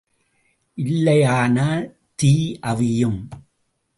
இல்லையானால் 0.77 1.97
தீ 2.15 2.33
அவியும். 2.61 3.19